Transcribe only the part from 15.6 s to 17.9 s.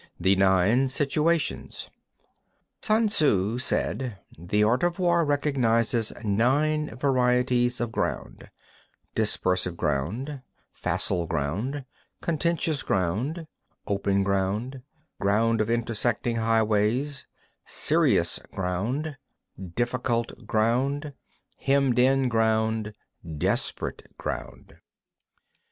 of intersecting highways; (6)